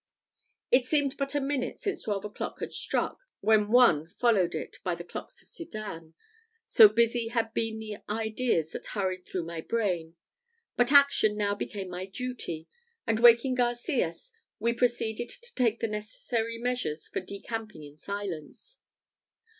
[0.71, 4.95] It seemed but a minute since twelve o'clock had struck, when one followed it by
[4.95, 6.15] the clocks of Sedan
[6.65, 10.15] so busy had been the ideas that hurried through my brain.
[10.75, 12.67] But action now became my duty;
[13.05, 18.79] and waking Garcias, we proceeded to take the necessary measures for decamping in silence.